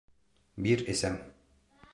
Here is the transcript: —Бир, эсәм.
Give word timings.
—Бир, 0.67 0.83
эсәм. 0.95 1.21